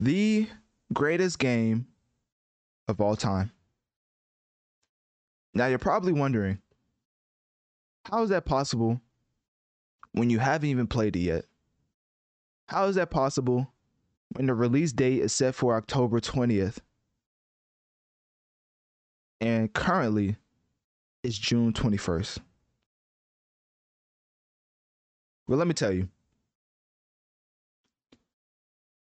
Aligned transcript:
The 0.00 0.48
greatest 0.94 1.38
game 1.38 1.86
of 2.88 3.00
all 3.00 3.14
time. 3.14 3.52
Now, 5.54 5.66
you're 5.66 5.78
probably 5.78 6.12
wondering, 6.12 6.58
how 8.06 8.22
is 8.22 8.30
that 8.30 8.46
possible 8.46 9.00
when 10.12 10.30
you 10.30 10.38
haven't 10.38 10.68
even 10.68 10.86
played 10.86 11.16
it 11.16 11.20
yet? 11.20 11.44
How 12.68 12.86
is 12.86 12.96
that 12.96 13.10
possible 13.10 13.70
when 14.30 14.46
the 14.46 14.54
release 14.54 14.92
date 14.92 15.20
is 15.20 15.34
set 15.34 15.54
for 15.54 15.76
October 15.76 16.20
20th? 16.20 16.78
And 19.40 19.72
currently, 19.72 20.36
it's 21.22 21.36
June 21.36 21.72
21st. 21.72 22.38
Well, 25.46 25.58
let 25.58 25.66
me 25.66 25.74
tell 25.74 25.92
you 25.92 26.08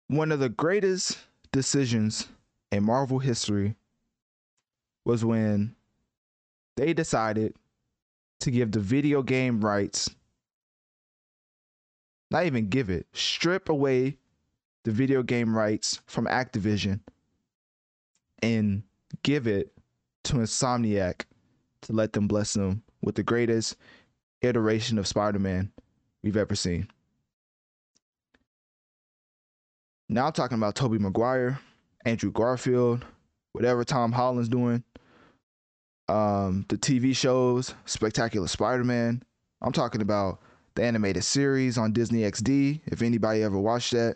one 0.10 0.32
of 0.32 0.40
the 0.40 0.50
greatest 0.50 1.20
decisions 1.52 2.28
in 2.72 2.84
Marvel 2.84 3.20
history 3.20 3.76
was 5.06 5.24
when 5.24 5.76
they 6.76 6.94
decided 6.94 7.54
to 8.40 8.50
give 8.50 8.72
the 8.72 8.80
video 8.80 9.22
game 9.22 9.62
rights, 9.62 10.10
not 12.32 12.46
even 12.46 12.70
give 12.70 12.90
it, 12.90 13.06
strip 13.14 13.70
away 13.70 14.18
the 14.84 14.92
video 14.92 15.22
game 15.22 15.56
rights 15.56 16.02
from 16.08 16.26
Activision 16.26 17.00
and 18.42 18.82
give 19.22 19.46
it 19.46 19.72
to 20.24 20.36
Insomniac 20.36 21.26
to 21.82 21.94
let 21.94 22.14
them 22.14 22.28
bless 22.28 22.54
them 22.54 22.82
with 23.04 23.14
the 23.14 23.24
greatest 23.24 23.76
iteration 24.42 24.98
of 24.98 25.08
Spider 25.08 25.40
Man 25.40 25.72
we've 26.24 26.38
ever 26.38 26.56
seen. 26.56 26.88
Now 30.12 30.26
I'm 30.26 30.34
talking 30.34 30.58
about 30.58 30.74
Tobey 30.74 30.98
Maguire, 30.98 31.60
Andrew 32.04 32.32
Garfield, 32.32 33.06
whatever 33.52 33.84
Tom 33.84 34.12
Holland's 34.12 34.50
doing. 34.50 34.84
Um, 36.08 36.66
the 36.68 36.78
TV 36.78 37.16
shows, 37.16 37.76
Spectacular 37.86 38.48
Spider-Man. 38.48 39.22
I'm 39.62 39.72
talking 39.72 40.02
about 40.02 40.42
the 40.74 40.84
animated 40.84 41.24
series 41.24 41.78
on 41.78 41.94
Disney 41.94 42.22
XD, 42.22 42.82
if 42.88 43.04
anybody 43.04 43.44
ever 43.44 43.60
watched 43.60 43.92
that. 43.92 44.16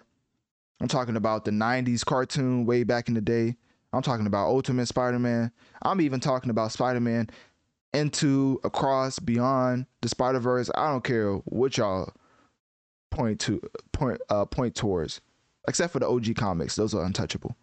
I'm 0.82 0.88
talking 0.88 1.16
about 1.16 1.46
the 1.46 1.52
90s 1.52 2.04
cartoon 2.04 2.66
way 2.66 2.84
back 2.84 3.08
in 3.08 3.14
the 3.14 3.22
day. 3.22 3.56
I'm 3.94 4.02
talking 4.02 4.26
about 4.26 4.48
Ultimate 4.48 4.88
Spider-Man. 4.88 5.52
I'm 5.84 6.02
even 6.02 6.20
talking 6.20 6.50
about 6.50 6.72
Spider-Man 6.72 7.30
into, 7.94 8.60
across, 8.64 9.20
beyond 9.20 9.86
the 10.02 10.10
Spider-Verse. 10.10 10.72
I 10.74 10.90
don't 10.90 11.04
care 11.04 11.34
what 11.46 11.78
y'all 11.78 12.12
point 13.12 13.40
to 13.40 13.62
point 13.92 14.20
uh 14.32 14.44
point 14.44 14.74
towards 14.74 15.22
except 15.68 15.94
for 15.94 16.00
the 16.00 16.08
OG 16.08 16.36
comics. 16.36 16.76
Those 16.76 16.94
are 16.94 17.04
untouchable. 17.04 17.56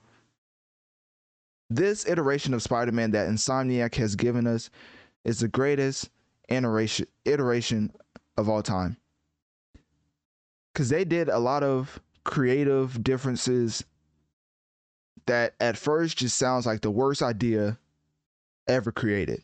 This 1.68 2.06
iteration 2.06 2.52
of 2.54 2.62
Spider 2.62 2.92
Man 2.92 3.12
that 3.12 3.28
Insomniac 3.28 3.94
has 3.96 4.16
given 4.16 4.46
us 4.46 4.70
is 5.24 5.40
the 5.40 5.48
greatest 5.48 6.10
iteration, 6.48 7.06
iteration 7.24 7.92
of 8.36 8.48
all 8.48 8.62
time. 8.62 8.96
Because 10.72 10.88
they 10.88 11.04
did 11.04 11.28
a 11.28 11.38
lot 11.38 11.62
of 11.62 12.00
creative 12.24 13.02
differences 13.02 13.84
that 15.26 15.54
at 15.60 15.76
first 15.76 16.18
just 16.18 16.36
sounds 16.36 16.66
like 16.66 16.80
the 16.80 16.90
worst 16.90 17.22
idea 17.22 17.78
ever 18.66 18.90
created. 18.90 19.42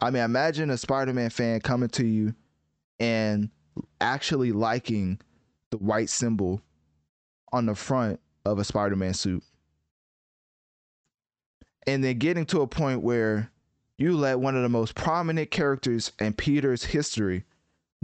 I 0.00 0.10
mean, 0.10 0.22
imagine 0.22 0.70
a 0.70 0.76
Spider 0.76 1.12
Man 1.12 1.30
fan 1.30 1.60
coming 1.60 1.88
to 1.90 2.06
you 2.06 2.34
and 3.00 3.50
actually 4.00 4.52
liking 4.52 5.20
the 5.70 5.78
white 5.78 6.08
symbol 6.08 6.60
on 7.54 7.66
the 7.66 7.74
front 7.74 8.18
of 8.44 8.58
a 8.58 8.64
Spider-Man 8.64 9.14
suit. 9.14 9.44
And 11.86 12.02
then 12.02 12.18
getting 12.18 12.46
to 12.46 12.62
a 12.62 12.66
point 12.66 13.00
where 13.00 13.48
you 13.96 14.16
let 14.16 14.40
one 14.40 14.56
of 14.56 14.62
the 14.62 14.68
most 14.68 14.96
prominent 14.96 15.52
characters 15.52 16.10
in 16.18 16.32
Peter's 16.32 16.82
history 16.82 17.44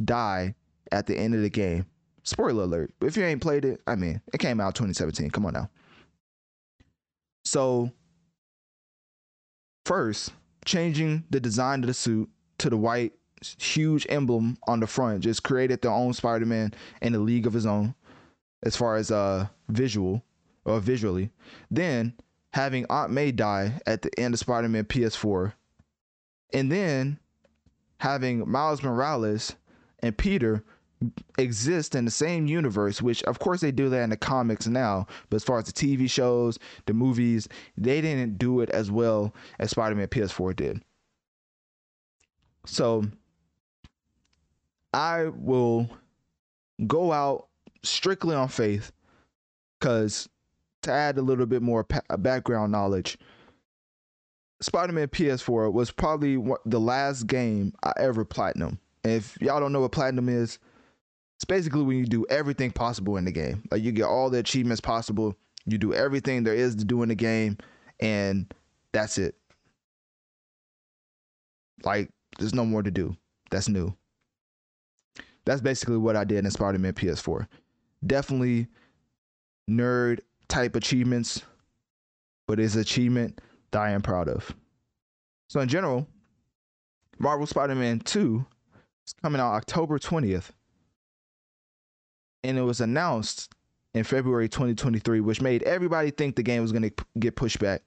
die 0.05 0.55
at 0.93 1.09
the 1.09 1.17
end 1.17 1.35
of 1.35 1.43
the 1.43 1.51
game. 1.51 1.85
Spoiler 2.23 2.63
alert. 2.63 2.93
If 3.01 3.17
you 3.17 3.25
ain't 3.25 3.43
played 3.43 3.65
it, 3.65 3.81
I 3.89 3.97
mean, 3.97 4.21
it 4.33 4.39
came 4.39 4.61
out 4.61 4.77
2017. 4.77 5.31
Come 5.31 5.47
on 5.47 5.55
now. 5.55 5.69
So, 7.45 7.91
first, 9.85 10.33
changing 10.65 11.25
the 11.31 11.41
design 11.41 11.81
of 11.81 11.89
the 11.89 11.95
suit 11.95 12.29
to 12.59 12.71
the 12.71 12.77
white 12.77 13.15
huge 13.59 14.07
emblem 14.11 14.59
on 14.69 14.79
the 14.79 14.87
front 14.87 15.25
just 15.25 15.43
created 15.43 15.83
their 15.83 15.91
own 15.91 16.13
Spider-Man 16.13 16.73
in 17.03 17.15
a 17.17 17.19
league 17.19 17.49
of 17.49 17.53
his 17.53 17.67
own 17.67 17.97
as 18.63 18.77
far 18.77 18.97
as 18.97 19.11
uh 19.11 19.47
visual 19.69 20.23
or 20.65 20.81
visually. 20.81 21.31
Then 21.71 22.15
having 22.53 22.87
Aunt 22.91 23.13
May 23.13 23.33
die 23.33 23.81
at 23.87 24.03
the 24.03 24.11
end 24.19 24.35
of 24.35 24.41
Spider-Man 24.41 24.85
PS4, 24.85 25.53
and 26.53 26.71
then 26.71 27.19
having 27.99 28.49
Miles 28.51 28.83
Morales 28.83 29.57
and 30.01 30.17
Peter 30.17 30.65
exist 31.39 31.95
in 31.95 32.05
the 32.05 32.11
same 32.11 32.47
universe, 32.47 33.01
which 33.01 33.23
of 33.25 33.39
course 33.39 33.61
they 33.61 33.73
do 33.73 33.89
that 33.89 34.03
in 34.03 34.11
the 34.11 34.17
comics 34.17 34.67
now, 34.67 35.07
but 35.31 35.37
as 35.37 35.45
far 35.45 35.59
as 35.59 35.65
the 35.65 35.73
TV 35.73 36.11
shows, 36.11 36.59
the 36.87 36.93
movies, 36.93 37.49
they 37.77 38.01
didn't 38.01 38.39
do 38.39 38.61
it 38.61 38.69
as 38.71 38.91
well 38.91 39.35
as 39.59 39.71
Spider-Man 39.71 40.09
PS4 40.09 40.55
did. 40.57 40.83
So 42.67 43.05
I 44.93 45.29
will 45.29 45.89
go 46.87 47.13
out 47.13 47.49
strictly 47.83 48.35
on 48.35 48.49
faith 48.49 48.93
because 49.79 50.29
to 50.83 50.93
add 50.93 51.19
a 51.19 51.23
little 51.23 51.47
bit 51.47 51.63
more 51.63 51.85
pa- 51.85 52.17
background 52.19 52.73
knowledge 52.73 53.19
spider-man 54.61 55.09
ps4 55.09 55.73
was 55.73 55.91
probably 55.91 56.37
the 56.67 56.81
last 56.81 57.27
game 57.27 57.73
i 57.83 57.93
ever 57.99 58.25
platinum. 58.25 58.79
And 59.05 59.15
if 59.15 59.41
y'all 59.41 59.61
don't 59.61 59.73
know 59.73 59.81
what 59.81 59.93
platinum 59.93 60.29
is 60.29 60.59
it's 61.37 61.45
basically 61.47 61.83
when 61.83 61.97
you 61.97 62.05
do 62.05 62.27
everything 62.29 62.71
possible 62.71 63.17
in 63.17 63.25
the 63.25 63.33
game. 63.33 63.63
Like 63.71 63.83
you 63.83 63.93
get 63.93 64.05
all 64.05 64.29
the 64.29 64.39
achievements 64.39 64.83
possible. 64.83 65.35
You 65.65 65.79
do 65.79 65.95
everything 65.95 66.45
there 66.45 66.55
is 66.55 66.75
to 66.77 66.85
do 66.85 67.03
in 67.03 67.09
the 67.09 67.15
game 67.15 67.57
and 67.99 68.53
that's 68.93 69.17
it. 69.17 69.37
Like 71.83 72.11
there's 72.39 72.55
no 72.55 72.67
more 72.67 72.83
to 72.83 72.91
do. 72.91 73.17
That's 73.51 73.69
new. 73.69 73.95
That's 75.47 75.63
basically 75.63 75.97
what 75.97 76.15
i 76.15 76.25
did 76.25 76.45
in 76.45 76.51
spider-man 76.51 76.93
ps4 76.93 77.47
definitely 78.07 78.67
nerd 79.69 80.21
type 80.49 80.77
achievements, 80.77 81.43
but 82.47 82.59
it's 82.59 82.75
achievement 82.75 83.41
that 83.71 83.83
I 83.83 83.91
am 83.91 84.03
proud 84.03 84.29
of. 84.29 84.55
So 85.49 85.61
in 85.61 85.69
general, 85.69 86.07
Marvel 87.19 87.47
Spider-Man 87.47 88.01
2 88.01 88.45
is 89.07 89.15
coming 89.23 89.41
out 89.41 89.53
October 89.53 89.99
20th. 89.99 90.51
And 92.43 92.57
it 92.57 92.63
was 92.63 92.81
announced 92.81 93.53
in 93.95 94.05
February 94.05 94.49
2023, 94.49 95.21
which 95.21 95.41
made 95.41 95.63
everybody 95.65 96.11
think 96.11 96.37
the 96.37 96.43
game 96.43 96.63
was 96.63 96.73
going 96.73 96.89
to 96.89 97.05
get 97.19 97.37
pushed 97.37 97.59
back. 97.59 97.83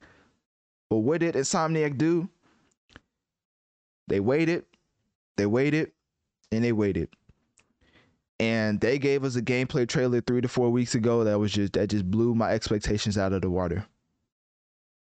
But 0.89 0.97
what 0.97 1.21
did 1.21 1.33
Insomniac 1.35 1.97
do? 1.97 2.29
They 4.07 4.19
waited, 4.19 4.65
they 5.37 5.45
waited, 5.45 5.91
and 6.51 6.63
they 6.63 6.73
waited 6.73 7.09
and 8.39 8.79
they 8.81 8.97
gave 8.97 9.23
us 9.23 9.35
a 9.35 9.41
gameplay 9.41 9.87
trailer 9.87 10.21
three 10.21 10.41
to 10.41 10.47
four 10.47 10.69
weeks 10.69 10.95
ago 10.95 11.23
that 11.23 11.39
was 11.39 11.51
just 11.51 11.73
that 11.73 11.87
just 11.87 12.09
blew 12.09 12.33
my 12.35 12.51
expectations 12.51 13.17
out 13.17 13.33
of 13.33 13.41
the 13.41 13.49
water. 13.49 13.85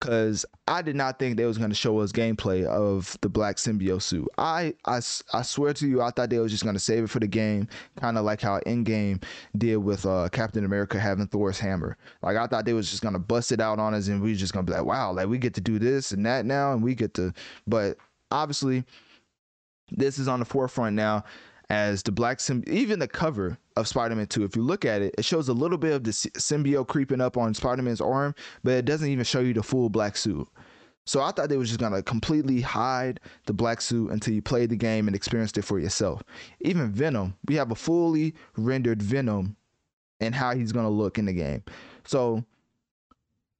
Because 0.00 0.46
i 0.66 0.80
did 0.80 0.96
not 0.96 1.18
think 1.18 1.36
they 1.36 1.44
was 1.44 1.58
going 1.58 1.68
to 1.68 1.76
show 1.76 1.98
us 1.98 2.10
gameplay 2.10 2.64
of 2.64 3.18
the 3.20 3.28
black 3.28 3.56
symbiote 3.56 4.00
suit. 4.00 4.26
I, 4.38 4.74
I 4.86 5.00
i 5.34 5.42
swear 5.42 5.74
to 5.74 5.86
you 5.86 6.00
i 6.00 6.10
thought 6.10 6.30
they 6.30 6.38
was 6.38 6.52
just 6.52 6.64
going 6.64 6.74
to 6.74 6.80
save 6.80 7.04
it 7.04 7.10
for 7.10 7.20
the 7.20 7.26
game 7.26 7.68
kind 7.96 8.16
of 8.16 8.24
like 8.24 8.40
how 8.40 8.60
Endgame 8.60 9.22
did 9.58 9.76
with 9.76 10.06
uh, 10.06 10.30
captain 10.32 10.64
america 10.64 10.98
having 10.98 11.26
thor's 11.26 11.60
hammer. 11.60 11.98
Like 12.22 12.38
i 12.38 12.46
thought 12.46 12.64
they 12.64 12.72
was 12.72 12.90
just 12.90 13.02
going 13.02 13.12
to 13.12 13.18
bust 13.18 13.52
it 13.52 13.60
out 13.60 13.78
on 13.78 13.92
us 13.92 14.08
and 14.08 14.22
we 14.22 14.34
just 14.34 14.54
going 14.54 14.64
to 14.64 14.72
be 14.72 14.76
like 14.76 14.86
wow 14.86 15.12
like 15.12 15.28
we 15.28 15.36
get 15.36 15.52
to 15.54 15.60
do 15.60 15.78
this 15.78 16.12
and 16.12 16.24
that 16.24 16.46
now 16.46 16.72
and 16.72 16.82
we 16.82 16.94
get 16.94 17.12
to 17.14 17.34
but 17.66 17.98
obviously 18.30 18.84
this 19.92 20.18
is 20.18 20.28
on 20.28 20.38
the 20.38 20.44
forefront 20.46 20.96
now 20.96 21.24
as 21.70 22.02
the 22.02 22.12
black 22.12 22.38
symb- 22.38 22.68
even 22.68 22.98
the 22.98 23.08
cover 23.08 23.56
of 23.76 23.88
Spider-Man 23.88 24.26
2 24.26 24.44
if 24.44 24.56
you 24.56 24.62
look 24.62 24.84
at 24.84 25.00
it 25.00 25.14
it 25.16 25.24
shows 25.24 25.48
a 25.48 25.52
little 25.54 25.78
bit 25.78 25.92
of 25.92 26.04
the 26.04 26.10
symbiote 26.10 26.88
creeping 26.88 27.20
up 27.20 27.36
on 27.36 27.54
Spider-Man's 27.54 28.00
arm 28.00 28.34
but 28.62 28.72
it 28.72 28.84
doesn't 28.84 29.08
even 29.08 29.24
show 29.24 29.40
you 29.40 29.54
the 29.54 29.62
full 29.62 29.88
black 29.88 30.16
suit 30.16 30.46
so 31.06 31.22
I 31.22 31.32
thought 31.32 31.48
they 31.48 31.56
was 31.56 31.68
just 31.68 31.80
gonna 31.80 32.02
completely 32.02 32.60
hide 32.60 33.20
the 33.46 33.52
black 33.52 33.80
suit 33.80 34.10
until 34.10 34.34
you 34.34 34.42
played 34.42 34.70
the 34.70 34.76
game 34.76 35.06
and 35.06 35.16
experienced 35.16 35.58
it 35.58 35.64
for 35.64 35.80
yourself. 35.80 36.22
Even 36.60 36.92
Venom, 36.92 37.34
we 37.46 37.56
have 37.56 37.72
a 37.72 37.74
fully 37.74 38.34
rendered 38.56 39.02
Venom 39.02 39.56
and 40.20 40.34
how 40.34 40.54
he's 40.54 40.72
gonna 40.72 40.90
look 40.90 41.18
in 41.18 41.24
the 41.24 41.32
game. 41.32 41.64
So 42.04 42.44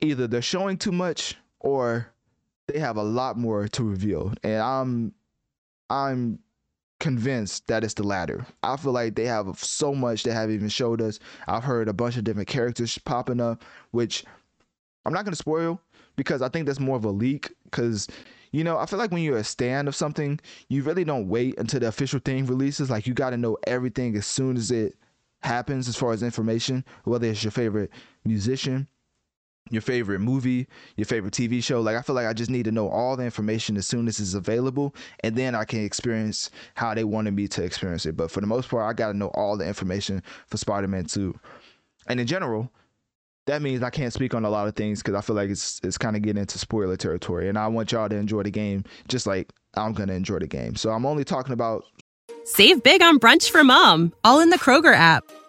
either 0.01 0.27
they're 0.27 0.43
showing 0.43 0.77
too 0.77 0.93
much 0.93 1.37
or 1.59 2.13
they 2.69 2.79
have 2.79 2.97
a 2.97 3.03
lot 3.03 3.37
more 3.37 3.67
to 3.69 3.83
reveal. 3.83 4.33
And 4.45 4.61
I'm 4.61 5.15
I'm 5.89 6.39
convinced 7.00 7.67
that 7.67 7.82
it's 7.82 7.94
the 7.94 8.05
latter. 8.05 8.47
I 8.62 8.76
feel 8.76 8.93
like 8.93 9.17
they 9.17 9.25
have 9.25 9.58
so 9.58 9.94
much 9.94 10.23
they 10.23 10.31
haven't 10.31 10.55
even 10.55 10.69
showed 10.69 11.00
us. 11.02 11.19
I've 11.49 11.64
heard 11.64 11.88
a 11.88 11.93
bunch 11.93 12.17
of 12.17 12.25
different 12.25 12.49
characters 12.49 12.97
popping 12.99 13.41
up, 13.41 13.64
which 13.91 14.25
I'm 15.05 15.12
not 15.12 15.25
gonna 15.25 15.37
spoil 15.37 15.81
because 16.17 16.43
I 16.43 16.49
think 16.49 16.67
that's 16.67 16.81
more 16.81 16.97
of 16.97 17.05
a 17.05 17.11
leak. 17.11 17.50
Because 17.64 18.06
you 18.52 18.64
know, 18.64 18.79
I 18.79 18.87
feel 18.87 18.99
like 18.99 19.12
when 19.12 19.23
you're 19.23 19.38
a 19.38 19.44
stand 19.44 19.88
of 19.88 19.94
something, 19.94 20.41
you 20.69 20.82
really 20.82 21.05
don't 21.05 21.29
wait 21.29 21.58
until 21.58 21.81
the 21.81 21.88
official 21.88 22.20
thing 22.20 22.47
releases. 22.47 22.91
Like 22.91 23.06
you 23.06 23.14
got 23.14 23.31
to 23.31 23.37
know 23.37 23.56
everything 23.67 24.17
as 24.17 24.26
soon 24.26 24.56
as 24.56 24.70
it 24.70 24.96
happens, 25.43 25.88
as 25.88 25.96
far 25.96 26.12
as 26.12 26.23
information, 26.23 26.85
whether 27.05 27.29
it's 27.29 27.44
your 27.44 27.50
favorite 27.50 27.91
musician, 28.25 28.88
your 29.69 29.83
favorite 29.83 30.21
movie, 30.21 30.67
your 30.97 31.05
favorite 31.05 31.35
TV 31.35 31.62
show. 31.62 31.81
Like 31.81 31.97
I 31.97 32.03
feel 32.03 32.15
like 32.15 32.27
I 32.27 32.33
just 32.33 32.51
need 32.51 32.65
to 32.65 32.73
know 32.73 32.89
all 32.89 33.17
the 33.17 33.25
information 33.25 33.77
as 33.77 33.87
soon 33.87 34.09
as 34.09 34.19
it's 34.19 34.35
available, 34.35 34.95
and 35.23 35.37
then 35.37 35.55
I 35.55 35.65
can 35.65 35.85
experience 35.85 36.51
how 36.75 36.95
they 36.95 37.05
wanted 37.05 37.35
me 37.35 37.49
to 37.49 37.62
experience 37.62 38.07
it. 38.07 38.17
But 38.17 38.31
for 38.31 38.41
the 38.41 38.47
most 38.47 38.69
part, 38.69 38.89
I 38.89 38.93
got 38.93 39.09
to 39.09 39.17
know 39.17 39.29
all 39.29 39.57
the 39.57 39.67
information 39.67 40.23
for 40.47 40.57
Spider-Man 40.57 41.05
2. 41.05 41.39
And 42.09 42.19
in 42.19 42.27
general, 42.27 42.71
that 43.47 43.62
means 43.62 43.83
I 43.83 43.91
can't 43.91 44.12
speak 44.12 44.35
on 44.35 44.45
a 44.45 44.51
lot 44.51 44.69
of 44.69 44.75
things 44.77 45.03
because 45.03 45.15
I 45.15 45.21
feel 45.21 45.37
like 45.37 45.51
it's 45.51 45.81
it's 45.83 45.99
kind 45.99 46.17
of 46.17 46.23
getting 46.23 46.41
into 46.41 46.59
spoiler 46.59 46.97
territory, 46.97 47.49
and 47.49 47.59
I 47.59 47.69
want 47.69 47.93
y'all 47.93 48.09
to 48.09 48.17
enjoy 48.17 48.43
the 48.43 48.51
game 48.51 48.85
just 49.09 49.27
like 49.27 49.53
I'm 49.75 49.93
gonna 49.93 50.15
enjoy 50.15 50.39
the 50.39 50.47
game. 50.47 50.77
So 50.77 50.91
I'm 50.91 51.06
only 51.06 51.25
talking 51.25 51.53
about. 51.53 51.85
Save 52.45 52.83
big 52.83 53.03
on 53.03 53.19
brunch 53.19 53.51
for 53.51 53.63
mom, 53.63 54.13
all 54.25 54.41
in 54.41 54.51
the 54.51 54.59
Kroger 54.59 54.95
app. 54.95 55.25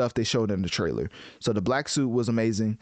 Stuff 0.00 0.14
they 0.14 0.24
showed 0.24 0.50
in 0.50 0.62
the 0.62 0.68
trailer. 0.70 1.10
So 1.40 1.52
the 1.52 1.60
black 1.60 1.86
suit 1.86 2.08
was 2.08 2.30
amazing. 2.30 2.78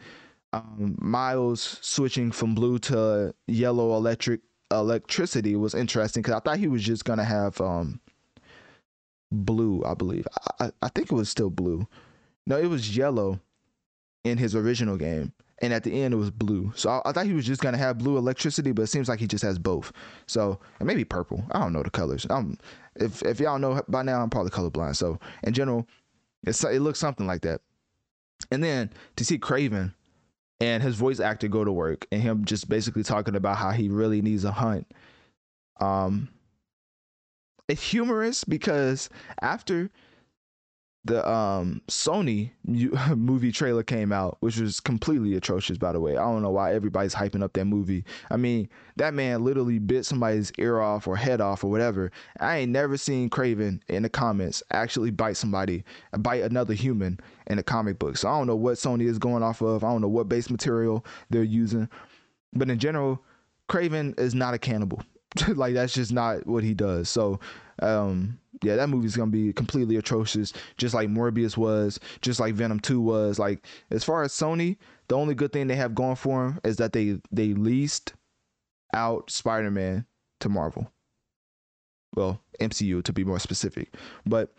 Um, 0.52 0.96
Miles 1.00 1.78
switching 1.82 2.30
from 2.30 2.54
blue 2.54 2.78
to 2.78 3.34
yellow 3.48 3.96
electric 3.96 4.40
electricity 4.70 5.56
was 5.56 5.74
interesting 5.74 6.22
because 6.22 6.36
I 6.36 6.38
thought 6.38 6.58
he 6.58 6.68
was 6.68 6.84
just 6.84 7.04
gonna 7.04 7.24
have 7.24 7.60
um, 7.60 7.98
blue. 9.32 9.82
I 9.84 9.94
believe. 9.94 10.28
I, 10.60 10.70
I 10.80 10.88
think 10.90 11.10
it 11.10 11.14
was 11.16 11.28
still 11.28 11.50
blue. 11.50 11.88
No, 12.46 12.56
it 12.56 12.70
was 12.70 12.96
yellow 12.96 13.40
in 14.22 14.38
his 14.38 14.54
original 14.54 14.96
game 14.96 15.32
and 15.60 15.72
at 15.72 15.82
the 15.82 16.00
end 16.00 16.14
it 16.14 16.18
was 16.18 16.30
blue. 16.30 16.72
So 16.76 16.88
I, 16.90 17.08
I, 17.08 17.12
thought 17.12 17.26
he 17.26 17.32
was 17.32 17.46
just 17.46 17.60
gonna 17.60 17.78
have 17.78 17.98
blue 17.98 18.16
electricity, 18.16 18.70
but 18.70 18.82
it 18.82 18.86
seems 18.86 19.08
like 19.08 19.18
he 19.18 19.26
just 19.26 19.42
has 19.42 19.58
both. 19.58 19.92
So 20.26 20.60
and 20.78 20.86
maybe 20.86 21.04
purple. 21.04 21.44
I 21.50 21.58
don't 21.58 21.72
know 21.72 21.82
the 21.82 21.90
colors. 21.90 22.28
Um, 22.30 22.58
if 22.94 23.22
if 23.22 23.40
y'all 23.40 23.58
know 23.58 23.82
by 23.88 24.02
now, 24.02 24.22
I'm 24.22 24.30
probably 24.30 24.50
colorblind. 24.50 24.94
So 24.94 25.18
in 25.42 25.52
general, 25.52 25.88
it's 26.44 26.62
it 26.64 26.80
looks 26.80 26.98
something 26.98 27.26
like 27.26 27.42
that. 27.42 27.60
And 28.50 28.62
then 28.62 28.90
to 29.16 29.24
see 29.24 29.38
Kraven 29.38 29.94
and 30.60 30.82
his 30.82 30.96
voice 30.96 31.20
actor 31.20 31.48
go 31.48 31.64
to 31.64 31.72
work 31.72 32.06
and 32.10 32.22
him 32.22 32.44
just 32.44 32.68
basically 32.68 33.02
talking 33.02 33.36
about 33.36 33.56
how 33.56 33.70
he 33.70 33.88
really 33.88 34.22
needs 34.22 34.44
a 34.44 34.52
hunt. 34.52 34.86
Um, 35.80 36.28
it's 37.68 37.82
humorous 37.82 38.44
because 38.44 39.08
after 39.40 39.90
the 41.08 41.28
um 41.28 41.80
Sony 41.88 42.50
movie 43.16 43.50
trailer 43.50 43.82
came 43.82 44.12
out, 44.12 44.36
which 44.40 44.58
was 44.58 44.78
completely 44.78 45.34
atrocious, 45.34 45.78
by 45.78 45.90
the 45.90 46.00
way. 46.00 46.16
I 46.16 46.22
don't 46.22 46.42
know 46.42 46.50
why 46.50 46.74
everybody's 46.74 47.14
hyping 47.14 47.42
up 47.42 47.54
that 47.54 47.64
movie. 47.64 48.04
I 48.30 48.36
mean, 48.36 48.68
that 48.96 49.14
man 49.14 49.42
literally 49.42 49.78
bit 49.78 50.04
somebody's 50.04 50.52
ear 50.58 50.80
off 50.80 51.08
or 51.08 51.16
head 51.16 51.40
off 51.40 51.64
or 51.64 51.70
whatever. 51.70 52.12
I 52.40 52.58
ain't 52.58 52.70
never 52.70 52.96
seen 52.96 53.30
Kraven 53.30 53.80
in 53.88 54.02
the 54.02 54.08
comments 54.08 54.62
actually 54.70 55.10
bite 55.10 55.36
somebody, 55.36 55.82
bite 56.18 56.42
another 56.42 56.74
human 56.74 57.18
in 57.46 57.58
a 57.58 57.62
comic 57.62 57.98
book. 57.98 58.16
So 58.16 58.28
I 58.28 58.38
don't 58.38 58.46
know 58.46 58.56
what 58.56 58.76
Sony 58.76 59.08
is 59.08 59.18
going 59.18 59.42
off 59.42 59.62
of. 59.62 59.82
I 59.82 59.90
don't 59.90 60.02
know 60.02 60.08
what 60.08 60.28
base 60.28 60.50
material 60.50 61.04
they're 61.30 61.42
using. 61.42 61.88
But 62.52 62.70
in 62.70 62.78
general, 62.78 63.24
Kraven 63.68 64.18
is 64.20 64.34
not 64.34 64.54
a 64.54 64.58
cannibal. 64.58 65.02
like 65.48 65.74
that's 65.74 65.94
just 65.94 66.12
not 66.12 66.46
what 66.46 66.64
he 66.64 66.74
does. 66.74 67.08
So 67.08 67.40
um 67.80 68.38
yeah, 68.62 68.76
that 68.76 68.88
movie's 68.88 69.16
gonna 69.16 69.30
be 69.30 69.52
completely 69.52 69.96
atrocious, 69.96 70.52
just 70.76 70.94
like 70.94 71.08
Morbius 71.08 71.56
was, 71.56 72.00
just 72.20 72.40
like 72.40 72.54
Venom 72.54 72.80
Two 72.80 73.00
was. 73.00 73.38
Like 73.38 73.64
as 73.90 74.04
far 74.04 74.22
as 74.22 74.32
Sony, 74.32 74.76
the 75.08 75.16
only 75.16 75.34
good 75.34 75.52
thing 75.52 75.66
they 75.66 75.76
have 75.76 75.94
going 75.94 76.16
for 76.16 76.44
them 76.44 76.60
is 76.64 76.76
that 76.76 76.92
they 76.92 77.20
they 77.30 77.54
leased 77.54 78.14
out 78.94 79.30
Spider 79.30 79.70
Man 79.70 80.06
to 80.40 80.48
Marvel. 80.48 80.90
Well, 82.14 82.40
MCU 82.60 83.04
to 83.04 83.12
be 83.12 83.24
more 83.24 83.38
specific, 83.38 83.94
but 84.26 84.52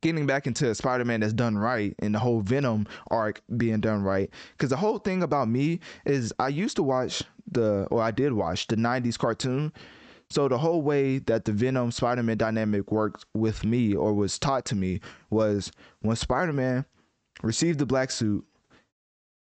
getting 0.00 0.26
back 0.26 0.46
into 0.46 0.74
Spider 0.74 1.04
Man 1.04 1.20
that's 1.20 1.32
done 1.32 1.56
right 1.58 1.94
and 1.98 2.14
the 2.14 2.18
whole 2.18 2.40
Venom 2.40 2.86
arc 3.10 3.42
being 3.56 3.80
done 3.80 4.02
right. 4.02 4.30
Because 4.52 4.70
the 4.70 4.76
whole 4.76 4.98
thing 4.98 5.22
about 5.22 5.48
me 5.48 5.80
is 6.04 6.32
I 6.38 6.48
used 6.48 6.76
to 6.76 6.82
watch 6.82 7.22
the, 7.50 7.86
or 7.90 8.02
I 8.02 8.10
did 8.10 8.32
watch 8.32 8.66
the 8.66 8.76
90s 8.76 9.18
cartoon 9.18 9.72
so 10.30 10.46
the 10.48 10.58
whole 10.58 10.82
way 10.82 11.18
that 11.20 11.44
the 11.44 11.52
Venom 11.52 11.90
Spider-Man 11.90 12.36
dynamic 12.36 12.92
worked 12.92 13.24
with 13.34 13.64
me 13.64 13.94
or 13.94 14.12
was 14.12 14.38
taught 14.38 14.64
to 14.66 14.74
me 14.74 15.00
was 15.30 15.72
when 16.00 16.16
Spider-Man 16.16 16.84
received 17.42 17.78
the 17.78 17.86
black 17.86 18.10
suit, 18.10 18.44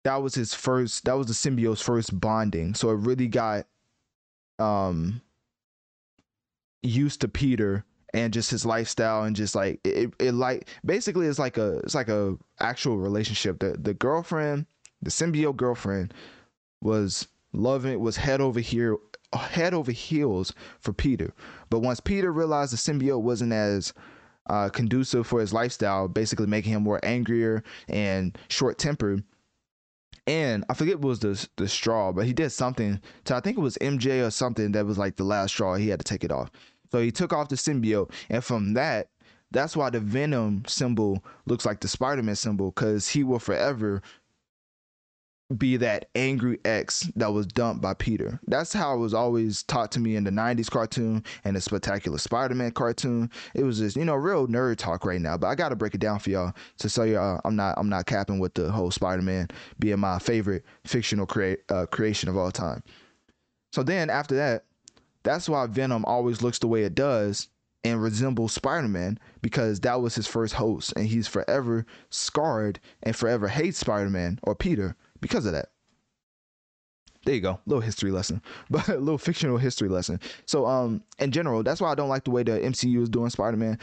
that 0.04 0.22
was 0.22 0.34
his 0.34 0.54
first 0.54 1.04
that 1.04 1.14
was 1.14 1.26
the 1.26 1.32
symbiote's 1.32 1.82
first 1.82 2.18
bonding. 2.18 2.74
So 2.74 2.90
it 2.90 2.96
really 2.96 3.26
got 3.26 3.66
um 4.60 5.20
used 6.82 7.20
to 7.22 7.28
Peter 7.28 7.84
and 8.14 8.32
just 8.32 8.50
his 8.50 8.64
lifestyle 8.64 9.24
and 9.24 9.34
just 9.34 9.56
like 9.56 9.80
it, 9.84 10.14
it 10.20 10.32
like 10.32 10.68
basically 10.84 11.26
it's 11.26 11.40
like 11.40 11.58
a 11.58 11.78
it's 11.78 11.96
like 11.96 12.08
a 12.08 12.36
actual 12.60 12.98
relationship. 12.98 13.58
The 13.58 13.76
the 13.76 13.94
girlfriend, 13.94 14.66
the 15.02 15.10
symbiote 15.10 15.56
girlfriend 15.56 16.14
was 16.80 17.26
loving 17.52 17.98
was 17.98 18.16
head 18.16 18.40
over 18.40 18.60
here 18.60 18.96
head 19.36 19.74
over 19.74 19.92
heels 19.92 20.52
for 20.80 20.92
Peter. 20.92 21.32
But 21.70 21.80
once 21.80 22.00
Peter 22.00 22.32
realized 22.32 22.72
the 22.72 22.76
symbiote 22.76 23.22
wasn't 23.22 23.52
as 23.52 23.92
uh, 24.48 24.68
conducive 24.68 25.26
for 25.26 25.40
his 25.40 25.52
lifestyle, 25.52 26.08
basically 26.08 26.46
making 26.46 26.72
him 26.72 26.82
more 26.82 27.00
angrier 27.02 27.62
and 27.88 28.36
short 28.48 28.78
tempered. 28.78 29.24
And 30.26 30.64
I 30.68 30.74
forget 30.74 30.98
what 30.98 31.08
was 31.08 31.20
the 31.20 31.48
the 31.56 31.68
straw, 31.68 32.12
but 32.12 32.26
he 32.26 32.32
did 32.32 32.50
something 32.50 33.00
to 33.24 33.36
I 33.36 33.40
think 33.40 33.58
it 33.58 33.60
was 33.60 33.78
MJ 33.80 34.26
or 34.26 34.30
something 34.30 34.72
that 34.72 34.86
was 34.86 34.98
like 34.98 35.16
the 35.16 35.24
last 35.24 35.52
straw. 35.52 35.76
He 35.76 35.88
had 35.88 36.00
to 36.00 36.04
take 36.04 36.24
it 36.24 36.32
off. 36.32 36.50
So 36.90 37.00
he 37.00 37.12
took 37.12 37.32
off 37.32 37.48
the 37.48 37.56
symbiote, 37.56 38.10
and 38.28 38.42
from 38.42 38.74
that, 38.74 39.08
that's 39.50 39.76
why 39.76 39.90
the 39.90 40.00
Venom 40.00 40.64
symbol 40.66 41.24
looks 41.46 41.64
like 41.64 41.80
the 41.80 41.88
Spider-Man 41.88 42.36
symbol, 42.36 42.70
because 42.70 43.08
he 43.08 43.22
will 43.22 43.38
forever 43.38 44.02
be 45.56 45.76
that 45.76 46.08
angry 46.14 46.58
ex 46.64 47.08
that 47.14 47.32
was 47.32 47.46
dumped 47.46 47.80
by 47.80 47.94
Peter. 47.94 48.40
That's 48.48 48.72
how 48.72 48.94
it 48.94 48.98
was 48.98 49.14
always 49.14 49.62
taught 49.62 49.92
to 49.92 50.00
me 50.00 50.16
in 50.16 50.24
the 50.24 50.30
90s 50.30 50.70
cartoon 50.70 51.22
and 51.44 51.54
the 51.54 51.60
Spectacular 51.60 52.18
Spider-Man 52.18 52.72
cartoon. 52.72 53.30
It 53.54 53.62
was 53.62 53.78
just, 53.78 53.96
you 53.96 54.04
know, 54.04 54.16
real 54.16 54.48
nerd 54.48 54.76
talk 54.76 55.04
right 55.04 55.20
now, 55.20 55.36
but 55.36 55.46
I 55.46 55.54
got 55.54 55.68
to 55.68 55.76
break 55.76 55.94
it 55.94 56.00
down 56.00 56.18
for 56.18 56.30
y'all 56.30 56.52
to 56.78 56.88
show 56.88 57.04
y'all 57.04 57.40
I'm 57.44 57.54
not 57.54 57.78
I'm 57.78 57.88
not 57.88 58.06
capping 58.06 58.40
with 58.40 58.54
the 58.54 58.72
whole 58.72 58.90
Spider-Man 58.90 59.48
being 59.78 60.00
my 60.00 60.18
favorite 60.18 60.64
fictional 60.84 61.26
crea- 61.26 61.58
uh, 61.68 61.86
creation 61.86 62.28
of 62.28 62.36
all 62.36 62.50
time. 62.50 62.82
So 63.72 63.82
then 63.82 64.10
after 64.10 64.34
that, 64.36 64.64
that's 65.22 65.48
why 65.48 65.66
Venom 65.66 66.04
always 66.06 66.42
looks 66.42 66.58
the 66.58 66.68
way 66.68 66.82
it 66.82 66.94
does 66.94 67.48
and 67.84 68.02
resembles 68.02 68.52
Spider-Man 68.52 69.18
because 69.42 69.80
that 69.80 70.00
was 70.02 70.16
his 70.16 70.26
first 70.26 70.54
host 70.54 70.92
and 70.96 71.06
he's 71.06 71.28
forever 71.28 71.86
scarred 72.10 72.80
and 73.04 73.14
forever 73.14 73.46
hates 73.46 73.78
Spider-Man 73.78 74.40
or 74.42 74.56
Peter 74.56 74.96
because 75.20 75.46
of 75.46 75.52
that. 75.52 75.70
There 77.24 77.34
you 77.34 77.40
go, 77.40 77.58
little 77.66 77.80
history 77.80 78.12
lesson, 78.12 78.40
but 78.70 78.88
a 78.88 78.98
little 78.98 79.18
fictional 79.18 79.58
history 79.58 79.88
lesson. 79.88 80.20
So, 80.46 80.64
um, 80.66 81.02
in 81.18 81.32
general, 81.32 81.62
that's 81.62 81.80
why 81.80 81.90
I 81.90 81.94
don't 81.94 82.08
like 82.08 82.24
the 82.24 82.30
way 82.30 82.44
the 82.44 82.52
MCU 82.52 83.02
is 83.02 83.08
doing 83.08 83.30
Spider-Man. 83.30 83.78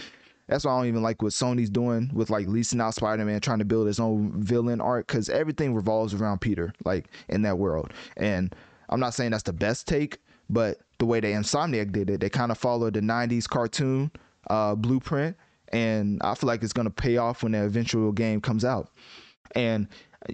That's 0.48 0.66
why 0.66 0.74
I 0.74 0.78
don't 0.78 0.88
even 0.88 1.04
like 1.04 1.22
what 1.22 1.32
Sony's 1.32 1.70
doing 1.70 2.10
with 2.14 2.30
like 2.30 2.48
leasing 2.48 2.82
out 2.82 2.94
Spider 2.94 3.24
Man, 3.26 3.40
trying 3.40 3.60
to 3.60 3.66
build 3.66 3.88
his 3.88 4.00
own 4.00 4.32
villain 4.42 4.82
arc, 4.82 5.08
because 5.08 5.30
everything 5.30 5.74
revolves 5.74 6.14
around 6.14 6.42
Peter, 6.42 6.74
like 6.86 7.08
in 7.30 7.44
that 7.44 7.58
world. 7.58 7.94
And 8.18 8.54
I'm 8.90 9.00
not 9.00 9.14
saying 9.14 9.32
that's 9.32 9.44
the 9.44 9.54
best 9.54 9.88
take, 9.88 10.20
but 10.50 10.80
the 11.00 11.06
way 11.06 11.20
they 11.20 11.32
Insomniac 11.32 11.92
did 11.92 12.10
it, 12.10 12.20
they 12.20 12.30
kind 12.30 12.52
of 12.52 12.58
followed 12.58 12.94
the 12.94 13.02
90s 13.02 13.48
cartoon 13.48 14.12
uh, 14.50 14.76
blueprint. 14.76 15.36
And 15.72 16.22
I 16.22 16.36
feel 16.36 16.48
like 16.48 16.62
it's 16.62 16.74
going 16.74 16.86
to 16.86 16.92
pay 16.94 17.18
off 17.18 17.42
when 17.42 17.54
the 17.54 17.64
eventual 17.64 18.12
game 18.12 18.42
comes 18.42 18.64
out. 18.64 18.90
And 19.56 19.88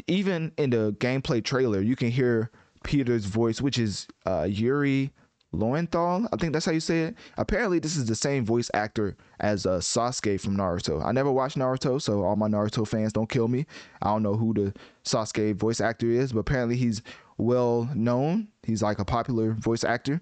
even 0.07 0.51
in 0.57 0.69
the 0.69 0.95
gameplay 0.99 1.43
trailer, 1.43 1.81
you 1.81 1.95
can 1.95 2.11
hear 2.11 2.51
Peter's 2.83 3.25
voice, 3.25 3.61
which 3.61 3.77
is 3.77 4.07
uh, 4.25 4.47
Yuri 4.49 5.11
Lowenthal. 5.51 6.27
I 6.31 6.37
think 6.37 6.53
that's 6.53 6.65
how 6.65 6.71
you 6.71 6.79
say 6.79 7.03
it. 7.03 7.15
Apparently, 7.37 7.79
this 7.79 7.95
is 7.95 8.05
the 8.05 8.15
same 8.15 8.45
voice 8.45 8.69
actor 8.73 9.17
as 9.39 9.65
uh, 9.65 9.79
Sasuke 9.79 10.39
from 10.39 10.55
Naruto. 10.55 11.03
I 11.03 11.11
never 11.11 11.31
watched 11.31 11.57
Naruto, 11.57 12.01
so 12.01 12.23
all 12.23 12.35
my 12.35 12.47
Naruto 12.47 12.87
fans 12.87 13.13
don't 13.13 13.29
kill 13.29 13.47
me. 13.47 13.65
I 14.01 14.09
don't 14.09 14.23
know 14.23 14.35
who 14.35 14.53
the 14.53 14.73
Sasuke 15.03 15.55
voice 15.55 15.81
actor 15.81 16.07
is, 16.07 16.33
but 16.33 16.41
apparently 16.41 16.75
he's 16.75 17.01
well 17.37 17.89
known. 17.95 18.47
He's 18.63 18.83
like 18.83 18.99
a 18.99 19.05
popular 19.05 19.53
voice 19.53 19.83
actor, 19.83 20.21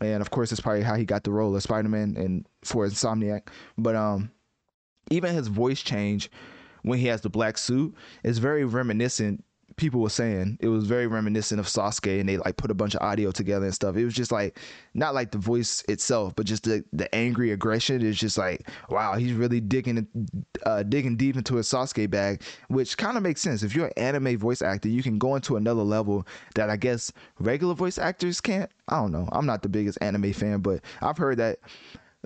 and 0.00 0.20
of 0.20 0.30
course, 0.30 0.50
that's 0.50 0.60
probably 0.60 0.82
how 0.82 0.96
he 0.96 1.04
got 1.04 1.22
the 1.22 1.30
role 1.30 1.54
of 1.54 1.62
Spider-Man 1.62 2.16
and 2.16 2.46
for 2.64 2.86
Insomniac. 2.86 3.48
But 3.78 3.94
um, 3.94 4.30
even 5.10 5.34
his 5.34 5.46
voice 5.46 5.82
change 5.82 6.30
when 6.84 6.98
he 6.98 7.06
has 7.06 7.20
the 7.20 7.30
black 7.30 7.58
suit 7.58 7.94
is 8.22 8.38
very 8.38 8.64
reminiscent 8.64 9.44
people 9.76 10.00
were 10.00 10.10
saying 10.10 10.56
it 10.60 10.68
was 10.68 10.86
very 10.86 11.06
reminiscent 11.06 11.58
of 11.58 11.66
Sasuke, 11.66 12.20
and 12.20 12.28
they 12.28 12.36
like 12.36 12.56
put 12.56 12.70
a 12.70 12.74
bunch 12.74 12.94
of 12.94 13.02
audio 13.02 13.30
together 13.30 13.64
and 13.64 13.74
stuff. 13.74 13.96
It 13.96 14.04
was 14.04 14.14
just 14.14 14.30
like 14.30 14.58
not 14.94 15.14
like 15.14 15.32
the 15.32 15.38
voice 15.38 15.82
itself, 15.88 16.34
but 16.36 16.46
just 16.46 16.64
the 16.64 16.84
the 16.92 17.12
angry 17.14 17.52
aggression. 17.52 18.02
Is 18.02 18.18
just 18.18 18.38
like 18.38 18.68
wow, 18.88 19.14
he's 19.14 19.32
really 19.32 19.60
digging 19.60 20.06
uh, 20.64 20.82
digging 20.84 21.16
deep 21.16 21.36
into 21.36 21.56
his 21.56 21.68
Sasuke 21.68 22.08
bag, 22.08 22.42
which 22.68 22.96
kind 22.96 23.16
of 23.16 23.22
makes 23.22 23.40
sense. 23.40 23.62
If 23.62 23.74
you're 23.74 23.86
an 23.86 23.92
anime 23.96 24.38
voice 24.38 24.62
actor, 24.62 24.88
you 24.88 25.02
can 25.02 25.18
go 25.18 25.34
into 25.34 25.56
another 25.56 25.82
level 25.82 26.26
that 26.54 26.70
I 26.70 26.76
guess 26.76 27.12
regular 27.38 27.74
voice 27.74 27.98
actors 27.98 28.40
can't. 28.40 28.70
I 28.88 28.96
don't 28.96 29.12
know. 29.12 29.28
I'm 29.32 29.46
not 29.46 29.62
the 29.62 29.68
biggest 29.68 29.98
anime 30.00 30.32
fan, 30.32 30.60
but 30.60 30.80
I've 31.02 31.18
heard 31.18 31.38
that 31.38 31.58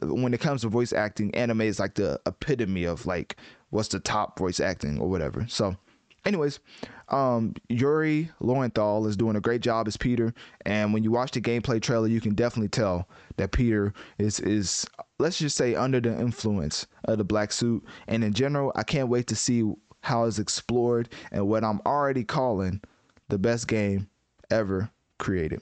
when 0.03 0.33
it 0.33 0.41
comes 0.41 0.63
to 0.63 0.69
voice 0.69 0.93
acting, 0.93 1.35
anime 1.35 1.63
is 1.63 1.81
like 1.81 1.95
the 1.95 2.21
epitome 2.27 2.85
of 2.85 3.07
like 3.07 3.37
what's 3.71 3.89
the 3.89 4.01
top 4.01 4.39
voice 4.39 4.61
acting 4.61 4.99
or 4.99 5.09
whatever. 5.09 5.47
So 5.49 5.77
anyways, 6.25 6.61
um, 7.09 7.55
Yuri 7.69 8.31
Lowenthal 8.41 9.07
is 9.07 9.17
doing 9.17 9.37
a 9.37 9.41
great 9.41 9.61
job 9.61 9.89
as 9.89 9.97
Peter, 9.97 10.33
and 10.67 10.93
when 10.93 11.03
you 11.03 11.11
watch 11.11 11.33
the 11.33 11.41
gameplay 11.41 11.81
trailer, 11.81 12.07
you 12.07 12.21
can 12.21 12.35
definitely 12.35 12.69
tell 12.69 13.09
that 13.37 13.53
Peter 13.53 13.93
is 14.19 14.41
is 14.41 14.87
let's 15.19 15.39
just 15.39 15.57
say 15.57 15.75
under 15.75 16.01
the 16.01 16.19
influence 16.21 16.87
of 17.05 17.19
the 17.19 17.25
black 17.25 17.53
suit. 17.53 17.85
And 18.07 18.23
in 18.23 18.33
general, 18.33 18.73
I 18.77 18.83
can't 18.83 19.09
wait 19.09 19.27
to 19.29 19.37
see 19.37 19.65
how 20.03 20.25
it's 20.25 20.39
explored 20.39 21.09
and 21.33 21.49
what 21.49 21.65
I'm 21.65 21.81
already 21.85 22.25
calling 22.25 22.81
the 23.29 23.39
best 23.39 23.67
game 23.67 24.09
ever 24.51 24.91
created. 25.19 25.61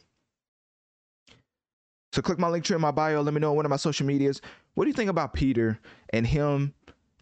So 2.12 2.22
click 2.22 2.38
my 2.38 2.48
link 2.48 2.64
tree 2.64 2.76
in 2.76 2.80
my 2.80 2.90
bio. 2.90 3.20
Let 3.20 3.34
me 3.34 3.40
know 3.40 3.50
on 3.50 3.56
one 3.56 3.66
of 3.66 3.70
my 3.70 3.76
social 3.76 4.06
medias. 4.06 4.40
What 4.74 4.84
do 4.84 4.88
you 4.88 4.94
think 4.94 5.10
about 5.10 5.34
Peter 5.34 5.78
and 6.10 6.26
him 6.26 6.72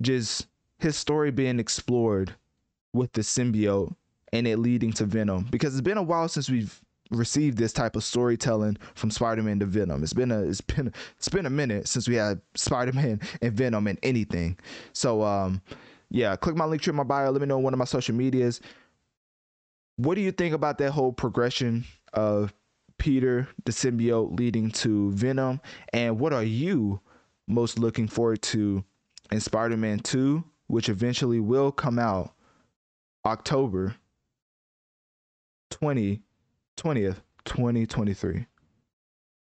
just 0.03 0.47
his 0.85 0.97
story 0.97 1.31
being 1.31 1.59
explored 1.59 2.35
with 2.93 3.11
the 3.15 3.23
symbiote 3.23 3.97
and 4.35 4.47
it 4.47 4.59
leading 4.59 4.93
to 4.93 5.07
Venom 5.07 5.49
because 5.51 5.75
it's 5.75 5.81
been 5.81 5.97
a 5.97 6.03
while 6.03 6.29
since 6.29 6.51
we've 6.51 6.79
received 7.11 7.57
this 7.57 7.73
type 7.73 7.97
of 7.97 8.05
storytelling 8.05 8.77
from 8.95 9.11
Spider-Man 9.11 9.61
to 9.61 9.67
Venom. 9.67 10.03
It's 10.03 10.13
been 10.13 10.31
a 10.31 10.43
it's 10.43 10.61
been 10.61 10.93
it's 11.17 11.31
been 11.31 11.47
a 11.47 11.51
minute 11.51 11.89
since 11.89 12.07
we 12.07 12.17
had 12.17 12.39
Spider-Man 12.55 13.19
and 13.41 13.53
Venom 13.55 13.87
and 13.87 13.99
anything. 14.03 14.59
So 14.93 15.23
um 15.23 15.63
yeah, 16.11 16.37
click 16.37 16.55
my 16.55 16.67
link 16.67 16.83
tree 16.83 16.91
in 16.91 16.97
my 16.97 17.03
bio. 17.03 17.31
Let 17.31 17.41
me 17.41 17.47
know 17.47 17.57
on 17.57 17.63
one 17.63 17.73
of 17.73 17.79
my 17.79 17.87
social 17.87 18.15
medias. 18.15 18.61
What 19.97 20.17
do 20.17 20.21
you 20.21 20.33
think 20.33 20.55
about 20.55 20.77
that 20.79 20.91
whole 20.91 21.15
progression 21.15 21.85
of 22.13 22.53
Peter 22.99 23.49
the 23.65 23.73
symbiote 23.73 24.39
leading 24.39 24.71
to 24.71 25.13
Venom 25.13 25.63
and 25.95 26.21
what 26.21 26.35
are 26.35 26.45
you 26.45 27.01
most 27.49 27.79
looking 27.79 28.07
forward 28.07 28.43
to 28.43 28.85
in 29.31 29.41
Spider-Man 29.41 30.01
2 30.01 30.45
which 30.75 30.89
eventually 30.89 31.39
will 31.39 31.71
come 31.71 32.01
out 32.01 32.35
October 33.25 33.95
20, 35.71 36.21
20th, 36.77 37.19
2023. 37.45 38.47